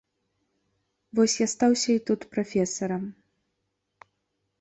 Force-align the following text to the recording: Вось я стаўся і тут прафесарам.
Вось 1.19 1.35
я 1.39 1.47
стаўся 1.53 1.89
і 1.97 1.99
тут 2.11 2.25
прафесарам. 2.37 3.03